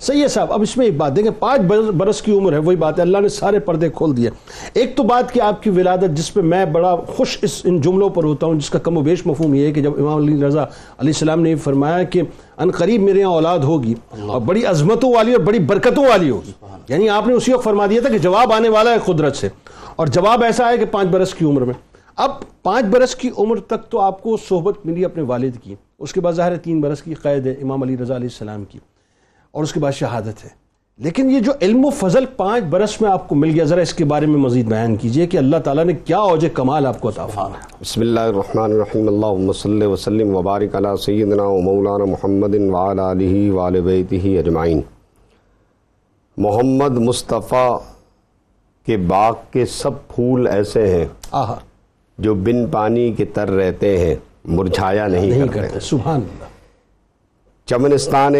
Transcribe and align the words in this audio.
صحیح 0.00 0.22
ہے 0.22 0.28
صاحب، 0.28 0.52
اب 0.52 0.62
اس 0.62 0.76
میں 0.76 0.86
ایک 0.86 0.96
بات 0.96 1.16
دیکھیں، 1.16 1.30
پانچ 1.38 1.60
برس 1.96 2.22
کی 2.22 2.36
عمر 2.36 2.52
ہے، 2.52 2.58
وہی 2.58 2.76
بات 2.76 2.98
ہے۔ 2.98 3.02
اللہ 3.02 3.18
نے 3.18 3.28
سارے 3.28 3.58
پردے 3.58 3.88
کھول 3.88 4.16
دیے۔ 4.16 4.30
ایک 4.74 4.96
تو 4.96 5.02
بات 5.02 5.32
کہ 5.32 5.40
آپ 5.40 5.62
کی 5.62 5.70
ولادت، 5.70 6.16
جس 6.16 6.34
پہ 6.34 6.40
میں 6.40 6.64
بڑا 6.64 6.96
خوش 6.96 7.38
اس 7.42 7.60
ان 7.64 7.80
جملوں 7.80 8.08
پر 8.08 8.24
ہوتا 8.24 8.46
ہوں، 8.46 8.54
جس 8.54 8.70
کا 8.70 8.78
کم 8.78 8.98
و 8.98 9.00
بیش 9.00 9.26
مفہوم 9.26 9.54
یہ 9.54 9.66
ہے 9.66 9.72
کہ 9.72 9.82
جب 9.82 9.92
امام 9.98 10.16
علی 10.16 10.44
رضا 10.44 10.62
علیہ 10.62 10.74
السلام 10.98 11.40
نے 11.40 11.54
فرمایا 11.54 12.02
کہ 12.02 12.22
ان 12.56 12.70
قریب 12.70 13.02
میرے 13.02 13.20
یہاں 13.20 13.30
اولاد 13.30 13.58
ہوگی، 13.58 13.94
اور 14.20 14.40
بڑی 14.40 14.64
عظمتوں 14.64 15.14
والی 15.14 15.32
اور 15.32 15.40
بڑی 15.40 15.58
برکتوں 15.58 16.06
والی 16.06 16.30
ہوگی۔ 16.30 16.52
یعنی 16.88 17.08
آپ 17.08 17.26
نے 17.26 17.34
اسی 17.34 17.52
وقت 17.52 17.64
فرما 17.64 17.86
دیا 17.86 18.00
تھا 18.00 18.10
کہ 18.10 18.18
جواب 18.18 18.52
آنے 18.52 18.68
والا 18.68 18.90
ہے 18.90 18.96
قدرت 19.04 19.36
سے۔ 19.36 19.48
اور 19.96 20.06
جواب 20.06 20.42
ایسا 20.42 20.68
ہے 20.68 20.78
کہ 20.78 20.84
پانچ 20.84 21.08
برس 21.08 21.34
کی 21.34 21.44
عمر 21.44 21.62
میں۔ 21.62 21.74
اب 22.16 22.30
پانچ 22.62 22.86
برس 22.86 23.14
کی 23.14 23.30
عمر 23.38 23.56
تک 23.56 23.90
تو 23.90 24.00
آپ 24.00 24.22
کو 24.22 24.36
صحبت 24.36 24.74
ملی 24.84 25.04
اپنے 25.04 25.22
والد 25.22 25.50
کی۔ 25.62 25.74
اس 25.98 26.12
کے 26.12 26.20
بعد 26.20 26.32
ظاہر 26.32 26.52
ہے 26.52 26.56
تین 26.56 26.80
برس 26.80 27.02
کی 27.02 27.14
قید 27.14 27.46
ہے 27.46 27.52
امام 27.52 27.82
علی 27.82 27.96
رضا 27.96 28.16
علیہ 28.16 28.28
السلام 28.28 28.64
کی۔ 28.64 28.78
اور 29.54 29.62
اس 29.62 29.72
کے 29.72 29.80
بعد 29.80 29.92
شہادت 29.92 30.44
ہے۔ 30.44 30.64
لیکن 30.98 31.30
یہ 31.30 31.40
جو 31.40 31.52
علم 31.62 31.84
و 31.84 31.90
فضل 31.90 32.26
پانچ 32.26 32.64
برس 32.64 33.00
میں 33.00 33.10
آپ 33.10 33.28
کو 33.28 33.34
مل 33.34 33.50
گیا 33.54 33.64
ذرا 33.64 33.80
اس 33.80 33.94
کے 33.94 34.04
بارے 34.04 34.26
میں 34.26 34.36
مزید 34.36 34.66
بیان 34.66 34.96
کیجیے 34.96 35.26
کہ 35.26 35.36
اللہ 35.36 35.56
تعالیٰ 35.56 35.84
نے 35.84 35.92
کیا 35.92 36.18
اوج 36.18 36.46
کمال 36.54 36.86
آپ 36.86 37.00
کو 37.00 37.08
عطا 37.08 37.26
فرمایا۔ 37.26 37.76
بسم 37.80 38.00
اللہ 38.00 38.20
الرحمن 38.20 38.62
الرحیم۔ 38.62 39.08
اللہم 39.08 39.52
صلی 39.52 39.86
وسلم 39.86 40.36
وبارک 40.36 40.74
علی 40.74 41.02
سیدنا 41.02 41.42
و 41.42 41.60
مولانا 41.60 42.04
محمد 42.04 42.54
وعلی 42.54 43.00
آلہ 43.00 43.52
وعلی 43.52 43.80
بیتہ 43.80 44.14
اجمعین۔ 44.14 44.80
محمد 46.36 46.90
مصطفیٰ 46.90 47.80
کے 48.86 48.96
باغ 48.96 49.32
کے 49.50 49.66
سب 49.66 50.08
پھول 50.08 50.46
ایسے 50.46 50.88
ہیں 50.88 51.04
آہا۔ 51.30 51.58
جو 52.18 52.34
بن 52.34 52.66
پانی 52.66 53.12
کے 53.12 53.24
تر 53.24 53.50
رہتے 53.50 53.98
ہیں 53.98 54.14
مرجھایا 54.44 55.06
نہیں 55.06 55.48
کرتے۔ 55.48 55.80
سبحان 55.80 56.20
اللہ۔ 56.20 56.44
چمنستان 57.66 58.34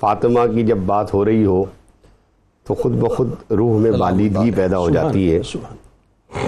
فاطمہ 0.00 0.40
کی 0.54 0.62
جب 0.62 0.76
بات 0.76 1.14
ہو 1.14 1.24
رہی 1.24 1.44
ہو 1.44 1.64
تو 2.66 2.74
خود 2.74 2.92
بخود 2.92 3.30
روح 3.50 3.78
میں 3.78 3.90
بالیدگی 3.90 4.50
پیدا 4.50 4.78
ہو 4.78 4.90
جاتی 4.90 5.34
ہے۔ 5.34 5.40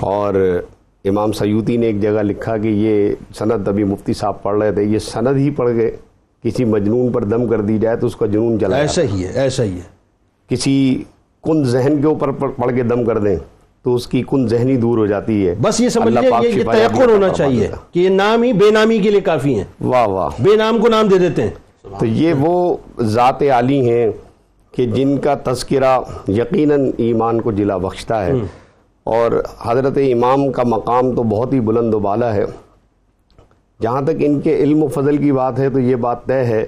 اور 0.00 0.62
امام 1.04 1.32
سیوطی 1.32 1.76
نے 1.76 1.86
ایک 1.86 2.00
جگہ 2.00 2.22
لکھا 2.22 2.56
کہ 2.56 2.68
یہ 2.68 3.14
سند 3.34 3.68
ابھی 3.68 3.84
مفتی 3.84 4.12
صاحب 4.12 4.42
پڑھ 4.42 4.58
رہے 4.58 4.72
تھے 4.72 4.82
یہ 4.84 4.98
سند 4.98 5.36
ہی 5.36 5.50
پڑھ 5.50 5.74
گئے 5.74 5.96
کسی 6.42 6.64
مجنون 6.64 7.12
پر 7.12 7.24
دم 7.24 7.46
کر 7.48 7.60
دی 7.60 7.78
جائے 7.78 7.96
تو 7.96 8.06
اس 8.06 8.16
کا 8.16 8.26
جنون 8.26 8.60
چلا 8.60 8.76
ایسا 8.76 9.02
ہی 9.02 9.24
ہے 9.24 9.32
ایسا 9.32 9.62
ہی 9.62 9.72
ہے۔ 9.72 10.00
کسی 10.48 11.02
کن 11.42 11.64
ذہن 11.64 12.00
کے 12.00 12.06
اوپر 12.06 12.30
پڑھ 12.30 12.76
کے 12.76 12.82
دم 12.82 13.04
کر 13.04 13.18
دیں 13.18 13.36
تو 13.82 13.94
اس 13.94 14.06
کی 14.06 14.22
کن 14.28 14.48
ذہنی 14.48 14.76
دور 14.76 14.98
ہو 14.98 15.06
جاتی 15.06 15.48
ہے۔ 15.48 15.54
بس 15.62 15.80
یہ 15.80 15.88
سمجھ 15.88 16.14
پاک 16.30 16.44
یہ- 16.44 16.54
تیقن 16.72 17.10
ہونا 17.10 17.28
چاہیے۔ 17.28 17.68
کہ 17.92 18.00
یہ 18.00 18.08
نام 18.08 18.42
ہی 18.42 18.52
بے 18.52 18.70
نامی 18.70 18.98
کے 18.98 19.10
لیے 19.10 19.20
کافی 19.20 19.54
ہیں۔ 19.54 19.64
واہ 19.80 20.06
واہ۔ 20.06 20.28
بے 20.38 20.56
نام 20.56 20.78
کو 20.78 20.88
نام 20.88 21.08
دے 21.08 21.18
دیتے 21.18 21.42
ہیں۔ 21.42 21.50
تو 21.98 22.06
یہ 22.06 22.34
وہ 22.38 22.76
ذات 23.00 23.42
عالی 23.42 23.90
ہیں 23.90 24.10
کہ 24.72 24.86
جن 24.86 25.18
کا 25.18 25.34
تذکرہ 25.44 26.00
یقیناً 26.28 26.90
ایمان 26.96 27.40
کو 27.40 27.52
جلا 27.52 27.76
بخشتا 27.76 28.26
ہے۔ 28.26 28.32
اور 29.04 29.42
حضرت 29.62 29.96
امام 29.96 30.52
کا 30.52 30.62
مقام 30.66 31.14
تو 31.14 31.22
بہت 31.22 31.52
ہی 31.52 31.60
بلند 31.60 31.94
و 31.94 31.98
بالا 31.98 32.34
ہے۔ 32.34 32.44
جہاں 33.82 34.02
تک 34.02 34.10
ان 34.18 34.40
کے 34.40 34.56
علم 34.56 34.82
و 34.82 34.88
فضل 34.88 35.16
کی 35.16 35.32
بات 35.32 35.58
ہے 35.58 35.70
تو 35.70 35.78
یہ 35.78 35.96
بات 35.96 36.24
طے 36.26 36.44
ہے 36.44 36.66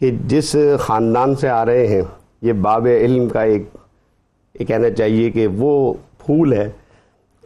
کہ 0.00 0.10
جس 0.26 0.56
خاندان 0.80 1.34
سے 1.34 1.48
آ 1.48 1.66
رہے 1.66 1.86
ہیں 1.86 2.02
یہ 2.42 2.52
باب 2.52 2.86
علم 2.86 3.28
کا 3.28 3.42
ایک 3.42 3.62
یہ 4.60 4.64
کہنا 4.64 4.90
چاہیے 4.90 5.30
کہ 5.30 5.46
وہ 5.46 5.94
پھول 6.18 6.52
ہے 6.52 6.70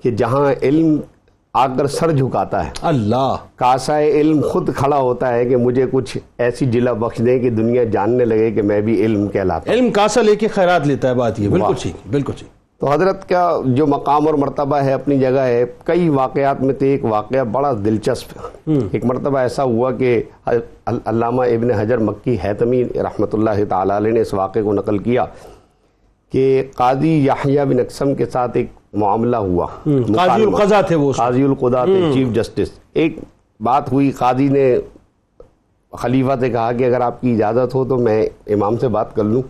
کہ 0.02 0.10
جہاں 0.10 0.52
علم 0.62 1.00
آ 1.54 1.66
کر 1.66 1.86
سر 1.86 2.10
جھکاتا 2.10 2.64
ہے۔ 2.66 2.70
اللہ۔ 2.82 3.34
کاسا 3.56 4.00
علم 4.02 4.40
خود 4.50 4.70
کھڑا 4.76 4.96
ہوتا 4.96 5.32
ہے 5.34 5.44
کہ 5.44 5.56
مجھے 5.56 5.86
کچھ 5.90 6.16
ایسی 6.38 6.66
جلا 6.66 6.92
بخش 6.92 7.18
دیں 7.18 7.38
کہ 7.38 7.50
دنیا 7.50 7.84
جاننے 7.84 8.24
لگے 8.24 8.50
کہ 8.50 8.62
میں 8.62 8.80
بھی 8.80 9.04
علم 9.04 9.28
کہلاتا 9.28 9.72
علم 9.72 9.90
کاسا 9.90 10.22
لے 10.22 10.36
کے 10.36 10.48
خیرات 10.48 10.86
لیتا 10.86 11.08
ہے 11.08 11.14
بات 11.14 11.40
یہ۔ 11.40 11.48
بالکل۔ 11.48 11.72
ٹھیک 11.78 11.96
بالکل 12.10 12.32
ٹھیک۔ 12.38 12.48
تو 12.80 12.92
حضرت 12.92 13.28
کا 13.28 13.60
جو 13.66 13.86
مقام 13.86 14.26
اور 14.26 14.34
مرتبہ 14.34 14.76
ہے 14.76 14.92
اپنی 14.92 15.18
جگہ 15.18 15.40
ہے 15.40 15.64
کئی 15.84 16.08
واقعات 16.08 16.60
میں 16.60 16.74
تو 16.74 16.84
ایک 16.84 17.04
واقعہ 17.04 17.44
بڑا 17.44 17.72
دلچسپ 17.84 18.36
ہے۔ 18.36 18.78
ایک 18.92 19.04
مرتبہ 19.04 19.38
ایسا 19.38 19.62
ہوا 19.62 19.90
کہ 19.90 20.22
علامہ 20.86 21.42
ابن 21.42 21.70
حجر 21.70 21.98
مکی 21.98 22.36
حیتمی 22.44 22.84
رحمۃ 22.84 23.32
اللہ 23.32 23.64
تعالی 23.68 23.96
علیہ 23.96 24.12
نے 24.12 24.20
اس 24.20 24.34
واقعے 24.34 24.62
کو 24.62 24.72
نقل 24.72 24.98
کیا 24.98 25.24
کہ 26.32 26.62
قاضی 26.76 27.26
یحییٰ 27.26 27.64
بن 27.64 27.80
اقسم 27.80 28.14
کے 28.14 28.26
ساتھ 28.26 28.56
ایک 28.56 28.70
معاملہ 28.92 29.36
ہوا 29.36 29.66
قاضی۔ 30.16 30.42
القضا 30.42 30.80
تھے 30.80 30.96
وہ۔ 30.96 31.12
قاضی 31.12 31.42
القضا 31.42 31.84
تھے 31.84 32.10
چیف 32.14 32.28
جسٹس۔ 32.28 32.68
ایک 32.92 33.16
بات 33.60 33.92
ہوئی 33.92 34.10
قاضی 34.10 34.48
نے 34.48 34.78
خلیفہ 35.92 36.32
سے 36.40 36.50
کہا 36.50 36.72
کہ 36.72 36.84
اگر 36.84 37.00
آپ 37.00 37.20
کی 37.20 37.32
اجازت 37.34 37.74
ہو 37.74 37.84
تو 37.84 37.96
میں 37.98 38.26
امام 38.46 38.76
سے 38.76 38.88
بات 38.88 39.16
کر 39.16 39.24
لوں۔ 39.24 39.42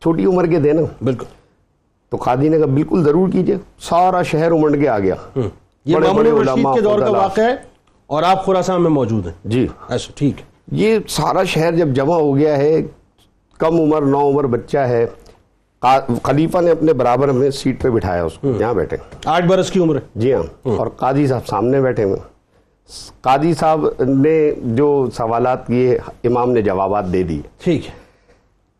چھوٹی 0.00 0.24
عمر 0.24 0.46
کے 0.46 0.60
تھے 0.60 0.72
نا 0.72 0.82
بالکل۔ 1.04 1.24
تو 2.10 2.16
قاضی 2.16 2.48
نے 2.48 2.58
کہا 2.58 2.66
بالکل 2.66 3.04
ضرور 3.04 3.28
کیجیے۔ 3.28 3.56
سارا 3.80 4.22
شہر 4.22 4.52
امنڈ 4.52 4.80
کے 4.80 4.88
آ 4.88 4.98
گیا۔ 4.98 5.14
یہ 5.84 5.96
بڑے 6.14 6.30
رشید 6.30 6.66
کے 6.74 6.80
دور 6.80 6.98
کا۔ 7.00 7.10
واقعہ 7.10 7.44
ہے 7.44 7.54
اور 8.06 8.22
آپ 8.22 8.44
خراسان 8.46 8.82
میں 8.82 8.90
موجود 8.90 9.26
ہیں۔ 9.26 9.32
جی۔ 9.44 9.66
ایسا 9.88 10.12
ٹھیک۔ 10.14 10.38
ہے 10.38 10.44
یہ 10.72 10.98
سارا 11.08 11.44
شہر 11.44 11.72
جب 11.72 11.88
جمع 11.88 12.14
ہو 12.14 12.36
گیا 12.36 12.56
ہے 12.58 12.82
کم 13.58 13.80
عمر 13.80 14.02
نو 14.02 14.28
عمر 14.30 14.44
بچہ 14.46 14.78
ہے۔ 14.78 15.06
خلیفہ 16.22 16.58
نے 16.58 16.70
اپنے 16.70 16.92
برابر 16.92 17.28
میں 17.28 17.50
سیٹ 17.50 17.82
پہ 17.82 17.88
بٹھایا 17.90 18.24
اس 18.24 18.38
کو 18.38 18.52
یہاں 18.60 18.74
بیٹھے۔ 18.74 18.96
آٹھ 19.24 19.46
برس 19.46 19.70
کی 19.70 19.80
عمر 19.80 19.94
ہے۔ 19.94 20.00
جی 20.14 20.32
ہاں 20.32 20.42
اور 20.64 20.86
قاضی 20.86 21.26
صاحب 21.26 21.46
سامنے 21.46 21.80
بیٹھے 21.80 22.04
ہوئے۔ 22.04 22.16
قاضی 23.20 23.54
صاحب 23.54 23.86
نے 24.08 24.52
جو 24.64 25.06
سوالات 25.16 25.66
کیے 25.66 25.98
امام 26.24 26.50
نے 26.50 26.62
جوابات 26.62 27.12
دے 27.12 27.22
دیے 27.22 27.42
ٹھیک 27.64 27.86
ہے۔ 27.86 27.92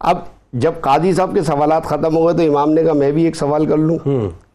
اب 0.00 0.18
جب 0.52 0.72
قاضی 0.80 1.12
صاحب 1.12 1.34
کے 1.34 1.42
سوالات 1.42 1.84
ختم 1.84 2.16
ہو 2.16 2.26
گئے 2.26 2.34
تو 2.34 2.42
امام 2.42 2.72
نے 2.72 2.82
کہا 2.84 2.92
میں 2.92 3.10
بھی 3.10 3.24
ایک 3.24 3.36
سوال 3.36 3.66
کر 3.66 3.76
لوں۔ 3.76 3.98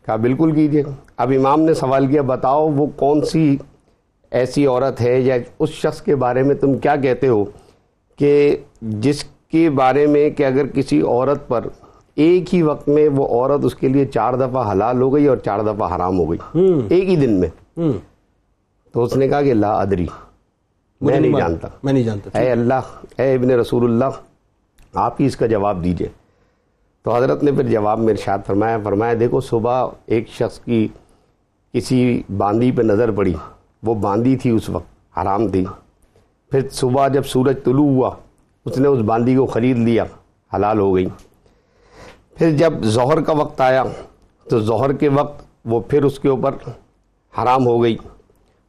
کہا 0.05 0.15
بالکل 0.15 0.51
کیجیے۔ 0.51 0.83
اب 1.17 1.31
امام 1.35 1.61
نے 1.61 1.73
سوال 1.73 2.07
کیا 2.07 2.21
بتاؤ 2.21 2.69
وہ 2.69 2.85
کون 2.95 3.21
سی 3.25 3.57
ایسی 4.31 4.65
عورت 4.65 5.01
ہے 5.01 5.19
یا 5.19 5.35
اس 5.59 5.69
شخص 5.69 6.01
کے 6.01 6.15
بارے 6.15 6.43
میں 6.43 6.55
تم 6.55 6.77
کیا 6.77 6.95
کہتے 6.95 7.27
ہو 7.27 7.45
کہ 8.17 8.57
جس 8.81 9.23
کے 9.51 9.69
بارے 9.69 10.07
میں 10.07 10.29
کہ 10.29 10.45
اگر 10.45 10.67
کسی 10.67 11.01
عورت 11.01 11.47
پر 11.47 11.61
ایک 12.15 12.55
ہی 12.55 12.61
وقت 12.61 12.87
میں 12.87 13.09
وہ 13.09 13.27
عورت 13.27 13.65
اس 13.65 13.75
کے 13.75 13.87
لیے 13.87 14.05
چار 14.05 14.33
دفعہ 14.33 14.71
حلال 14.71 15.01
ہو 15.01 15.13
گئی 15.13 15.27
اور 15.27 15.37
چار 15.37 15.59
دفعہ 15.59 15.95
حرام 15.95 16.19
ہو 16.19 16.31
گئی۔ 16.31 16.61
ایک 16.89 17.09
ہی 17.09 17.15
دن 17.15 17.39
میں۔ 17.39 17.49
تو 18.91 19.03
اس 19.03 19.15
نے 19.17 19.27
کہا 19.27 19.41
کہ 19.41 19.53
لا 19.53 19.79
ادری۔ 19.81 20.05
میں 21.01 21.19
نہیں۔ 21.19 21.33
جانتا۔ 21.37 21.67
میں 21.83 21.93
نہیں 21.93 22.03
جانتا۔ 22.03 22.39
اے 22.39 22.51
اللہ 22.51 22.95
اے 23.17 23.33
ابن 23.33 23.51
رسول 23.51 23.83
اللہ 23.83 24.15
آپ 24.93 25.21
ہی 25.21 25.25
اس 25.25 25.37
کا 25.37 25.45
جواب 25.45 25.83
دیجیے۔ 25.83 26.07
تو 27.03 27.15
حضرت 27.15 27.43
نے 27.43 27.51
پھر 27.51 27.63
جواب 27.63 27.99
میں 27.99 28.13
ارشاد 28.13 28.37
فرمایا 28.47 28.77
فرمایا 28.83 29.13
دیکھو 29.19 29.41
صبح 29.41 29.87
ایک 30.05 30.27
شخص 30.27 30.59
کی 30.59 30.87
کسی 31.73 32.21
باندی 32.37 32.71
پہ 32.71 32.81
نظر 32.81 33.11
پڑی۔ 33.11 33.33
وہ 33.83 33.95
باندی 33.95 34.37
تھی 34.37 34.49
اس 34.49 34.69
وقت 34.69 35.17
حرام 35.17 35.47
تھی۔ 35.47 35.65
پھر 36.51 36.69
صبح 36.71 37.07
جب 37.07 37.25
سورج 37.25 37.55
طلوع 37.63 37.85
ہوا 37.85 38.11
اس 38.65 38.77
نے 38.77 38.87
اس 38.87 38.99
باندی 38.99 39.35
کو 39.35 39.45
خرید 39.45 39.77
لیا 39.77 40.03
حلال 40.55 40.79
ہو 40.79 40.95
گئی۔ 40.95 41.05
پھر 42.35 42.51
جب 42.51 42.73
ظہر 42.83 43.21
کا 43.21 43.33
وقت 43.33 43.61
آیا 43.61 43.83
تو 44.49 44.59
ظہر 44.59 44.93
کے 44.93 45.09
وقت 45.09 45.43
وہ 45.65 45.79
پھر 45.79 46.03
اس 46.03 46.19
کے 46.19 46.29
اوپر 46.29 46.51
حرام 47.41 47.67
ہو 47.67 47.83
گئی 47.83 47.97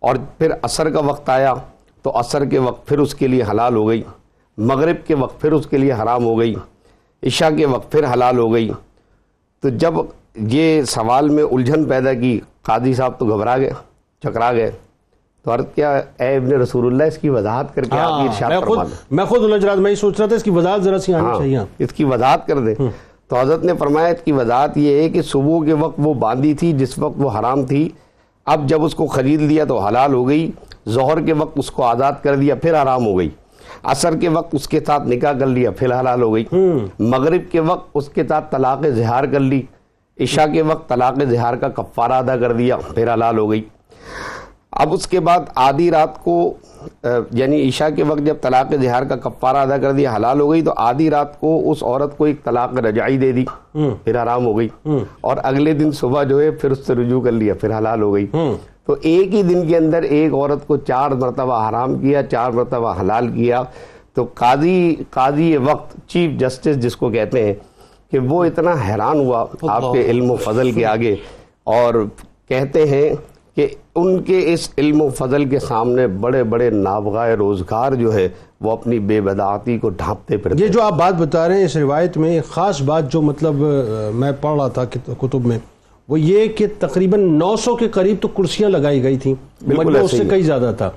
اور 0.00 0.16
پھر 0.38 0.50
عصر 0.62 0.90
کا 0.90 1.00
وقت 1.00 1.28
آیا 1.28 1.54
تو 2.02 2.20
عصر 2.20 2.44
کے 2.44 2.58
وقت 2.58 2.86
پھر 2.86 2.98
اس 2.98 3.14
کے 3.14 3.26
لیے 3.26 3.42
حلال 3.50 3.76
ہو 3.76 3.88
گئی 3.88 4.02
مغرب 4.58 5.06
کے 5.06 5.14
وقت 5.14 5.40
پھر 5.40 5.52
اس 5.52 5.66
کے 5.66 5.78
لیے 5.78 5.92
حرام 5.92 6.24
ہو 6.24 6.38
گئی 6.38 6.54
عشاء 7.22 7.48
کے 7.56 7.66
وقت 7.66 7.92
پھر 7.92 8.12
حلال 8.12 8.38
ہو 8.38 8.52
گئی۔ 8.52 8.70
تو 9.62 9.68
جب 9.68 9.94
یہ 10.36 10.82
سوال 10.82 11.28
میں 11.28 11.44
الجھن 11.44 11.84
پیدا 11.84 12.12
کی 12.14 12.40
قاضی 12.62 12.94
صاحب 12.94 13.18
تو 13.18 13.26
گھبرا 13.26 13.58
گئے 13.58 13.70
چکرا 14.22 14.52
گئے۔ 14.52 14.70
تو 15.42 15.54
عرض 15.54 15.64
کیا 15.74 16.02
اے 16.18 16.36
ابن 16.36 16.52
رسول 16.52 16.86
اللہ 16.86 17.04
اس 17.04 17.18
کی 17.18 17.28
وضاحت 17.28 17.74
کر 17.74 17.84
کے 17.84 17.98
آپ 17.98 18.12
ہاں، 18.12 18.22
ارشاد 18.24 18.48
میں 18.50 18.60
فرما 18.60 18.84
دیں۔ 18.84 18.94
میں 19.10 19.24
خود 19.24 19.42
الجھ 19.44 19.64
رہا 19.64 19.74
میں 19.74 19.90
یہ 19.90 19.96
سوچ 19.96 20.20
رہا 20.20 20.26
تھا 20.26 20.36
اس 20.36 20.42
کی 20.42 20.50
وضاحت 20.50 20.82
ذرا 20.82 20.98
سی 20.98 21.14
آنی 21.14 21.26
ہاں، 21.26 21.38
چاہیے۔ 21.38 21.58
اس 21.78 21.92
کی 21.92 22.04
وضاحت 22.04 22.46
کر 22.46 22.58
دیں۔ 22.58 22.74
تو 23.28 23.40
حضرت 23.40 23.64
نے 23.64 23.72
فرمایا 23.78 24.08
اس 24.08 24.22
کی 24.24 24.32
وضاحت 24.32 24.78
یہ 24.78 25.02
ہے 25.02 25.08
کہ 25.08 25.22
صبح 25.22 25.64
کے 25.64 25.72
وقت 25.72 25.94
وہ 25.98 26.14
باندھی 26.14 26.54
تھی 26.54 26.72
جس 26.72 26.98
وقت 26.98 27.14
وہ 27.18 27.30
حرام 27.38 27.64
تھی۔ 27.66 27.88
اب 28.44 28.66
جب 28.68 28.84
اس 28.84 28.94
کو 28.94 29.06
خرید 29.06 29.42
لیا 29.42 29.64
تو 29.64 29.78
حلال 29.78 30.14
ہو 30.14 30.28
گئی 30.28 30.50
ظہر 30.88 31.20
کے 31.20 31.32
وقت 31.32 31.58
اس 31.58 31.70
کو 31.70 31.82
آزاد 31.82 32.12
کر 32.22 32.36
دیا 32.36 32.54
پھر 32.54 32.82
حرام 32.82 33.06
ہو 33.06 33.18
گئی۔ 33.18 33.28
عصر 33.82 34.16
کے 34.16 34.28
وقت 34.28 34.54
اس 34.54 34.68
کے 34.68 34.80
ساتھ 34.86 35.08
نکاح 35.08 35.32
کر 35.32 35.46
لیا 35.46 35.70
پھر 35.70 36.00
حلال 36.00 36.22
ہو 36.22 36.34
گئی۔ 36.34 36.44
مغرب 36.98 37.50
کے 37.52 37.60
وقت 37.60 37.90
اس 37.94 38.08
کے 38.08 38.22
ساتھ 38.28 38.50
طلاق 38.50 38.86
زہار 38.86 39.24
کر 39.24 39.40
لی۔ 39.40 39.62
عشاء 40.20 40.46
کے 40.52 40.62
وقت 40.62 40.88
طلاق 40.88 41.22
زہار 41.30 41.54
کا 41.54 41.68
کفارہ 41.68 42.12
ادا 42.12 42.36
کر 42.36 42.52
دیا 42.52 42.76
پھر 42.76 43.12
حلال 43.14 43.38
ہو 43.38 43.50
گئی۔ 43.50 43.62
اب 44.74 44.92
اس 44.92 45.06
کے 45.06 45.20
بعد 45.20 45.38
آدھی 45.54 45.90
رات 45.90 46.24
کو 46.24 46.54
یعنی 47.32 47.68
عشاء 47.68 47.88
کے 47.96 48.02
وقت 48.02 48.26
جب 48.26 48.36
طلاق 48.40 48.74
زہار 48.82 49.02
کا 49.02 49.16
کفارہ 49.16 49.56
ادا 49.56 49.78
کر 49.78 49.92
دیا 49.92 50.16
حلال 50.16 50.40
ہو 50.40 50.50
گئی 50.52 50.62
تو 50.62 50.72
آدھی 50.76 51.10
رات 51.10 51.40
کو 51.40 51.70
اس 51.70 51.82
عورت 51.82 52.18
کو 52.18 52.24
ایک 52.24 52.44
طلاق 52.44 52.78
رجائی 52.78 53.18
دے 53.18 53.32
دی۔ 53.32 53.44
پھر 54.04 54.22
حرام 54.22 54.46
ہو 54.46 54.58
گئی۔ 54.58 54.68
اور 55.20 55.36
اگلے 55.42 55.72
دن 55.72 55.90
صبح 55.90 56.22
جو 56.22 56.40
ہے 56.40 56.50
پھر 56.50 56.70
اس 56.70 56.86
سے 56.86 56.94
رجوع 56.94 57.20
کر 57.20 57.32
لیا 57.32 57.54
پھر 57.54 57.78
حلال 57.78 58.02
ہو 58.02 58.14
گئی۔ 58.14 58.26
تو 58.86 58.96
ایک 59.00 59.34
ہی 59.34 59.42
دن 59.42 59.66
کے 59.68 59.76
اندر 59.76 60.02
ایک 60.02 60.32
عورت 60.32 60.66
کو 60.66 60.76
چار 60.76 61.10
مرتبہ 61.10 61.68
حرام 61.68 61.98
کیا 61.98 62.22
چار 62.22 62.50
مرتبہ 62.50 62.94
حلال 63.00 63.28
کیا۔ 63.28 63.62
تو 64.14 64.26
قاضی 64.34 64.94
قاضی 65.10 65.56
وقت 65.56 65.96
چیف 66.08 66.40
جسٹس 66.40 66.76
جس 66.76 66.96
کو 66.96 67.10
کہتے 67.10 67.46
ہیں 67.46 67.54
کہ 68.10 68.18
وہ 68.18 68.44
اتنا 68.44 68.74
حیران 68.88 69.18
ہوا 69.18 69.46
آپ 69.68 69.82
کے 69.92 70.00
علم 70.00 70.30
و 70.30 70.36
فضل 70.36 70.72
کے 70.72 70.86
آگے۔ 70.86 71.16
اور 71.64 71.94
کہتے 72.48 72.86
ہیں 72.86 73.33
کہ 73.56 73.66
ان 73.94 74.22
کے 74.22 74.54
اس 74.54 74.68
علم 74.78 75.02
و 75.02 75.08
فضل 75.08 75.44
کے 75.44 75.58
سامنے 75.58 76.06
بڑے 76.06 76.44
بڑے 76.44 76.70
نابغائے 76.70 77.34
روزگار 77.34 77.92
جو 77.92 78.14
ہے 78.14 78.28
وہ 78.60 78.70
اپنی 78.70 78.98
بے 78.98 79.20
بدعاتی 79.20 79.78
کو 79.78 79.88
ڈھانپتے 79.88 80.36
پھرتے 80.36 80.64
یہ 80.64 80.68
جو 80.68 80.82
آپ 80.82 80.92
بات 80.92 81.14
بتا 81.14 81.48
رہے 81.48 81.58
ہیں 81.58 81.64
اس 81.64 81.76
روایت 81.76 82.16
میں 82.16 82.30
ایک 82.30 82.44
خاص 82.44 82.82
بات 82.82 83.12
جو 83.12 83.22
مطلب 83.22 83.54
میں 84.14 84.32
پڑھ 84.40 84.56
رہا 84.56 84.68
تھا 84.68 84.84
کتب 85.18 85.46
میں 85.46 85.58
وہ 86.08 86.20
یہ 86.20 86.46
کہ 86.48 86.66
تقریباً 86.78 87.38
نو 87.38 87.56
سو 87.56 87.76
کے 87.76 87.88
قریب 87.88 88.16
تو 88.20 88.28
کرسیاں 88.28 88.70
لگائی 88.70 89.02
گئی 89.02 89.18
تھیں۔ 89.18 89.34
اس 89.70 90.10
سے 90.10 90.24
کئی 90.30 90.42
زیادہ 90.42 90.72
تھا۔ 90.78 90.90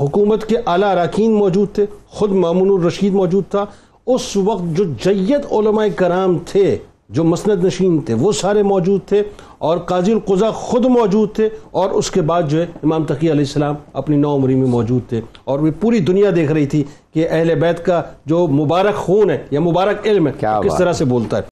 حکومت 0.00 0.46
کے 0.46 0.56
اعلیٰ 0.66 0.90
اراکین 0.92 1.32
موجود 1.32 1.68
تھے 1.72 1.86
خود 2.08 2.30
مامون 2.30 2.68
الرشید 2.70 3.12
موجود 3.12 3.44
تھا۔ 3.50 3.64
اس 4.06 4.36
وقت 4.36 4.76
جو 4.76 4.84
جید 4.84 5.40
علماء 5.50 5.86
کرام 5.96 6.38
تھے 6.46 6.78
جو 7.08 7.24
مسند 7.24 7.64
نشین 7.64 8.00
تھے 8.00 8.14
وہ 8.14 8.32
سارے 8.32 8.62
موجود 8.62 9.00
تھے 9.06 9.22
اور 9.58 9.78
قاضی 9.78 10.12
القضا 10.12 10.50
خود 10.50 10.84
موجود 10.84 11.34
تھے 11.34 11.48
اور 11.70 11.90
اس 11.90 12.10
کے 12.10 12.20
بعد 12.20 12.42
جو 12.48 12.60
ہے 12.60 12.66
امام 12.82 13.04
تقی 13.04 13.30
علیہ 13.30 13.44
السلام 13.44 13.74
اپنی 13.92 14.16
نو 14.16 14.34
عمری 14.36 14.54
میں 14.54 14.68
موجود 14.68 15.02
تھے 15.08 15.20
اور 15.44 15.58
وہ 15.58 15.70
پوری 15.80 15.98
دنیا 15.98 16.30
دیکھ 16.36 16.52
رہی 16.52 16.66
تھی 16.66 16.84
کہ 17.14 17.26
اہل 17.30 17.54
بیت 17.54 17.84
کا 17.84 18.02
جو 18.26 18.46
مبارک 18.46 18.94
خون 18.94 19.30
ہے 19.30 19.46
یا 19.50 19.60
مبارک 19.60 20.06
علم 20.06 20.26
ہے 20.26 20.32
کس 20.38 20.78
طرح 20.78 20.92
سے 20.92 21.04
بولتا 21.04 21.36
ہے۔ 21.36 21.42